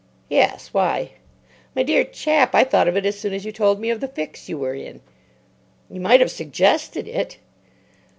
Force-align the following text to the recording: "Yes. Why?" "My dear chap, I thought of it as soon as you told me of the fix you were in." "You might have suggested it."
"Yes. 0.29 0.69
Why?" 0.73 1.11
"My 1.75 1.83
dear 1.83 2.03
chap, 2.03 2.55
I 2.55 2.63
thought 2.63 2.87
of 2.87 2.97
it 2.97 3.05
as 3.05 3.19
soon 3.19 3.33
as 3.35 3.45
you 3.45 3.51
told 3.51 3.79
me 3.79 3.91
of 3.91 3.99
the 3.99 4.07
fix 4.07 4.49
you 4.49 4.57
were 4.57 4.73
in." 4.73 4.99
"You 5.91 6.01
might 6.01 6.21
have 6.21 6.31
suggested 6.31 7.07
it." 7.07 7.37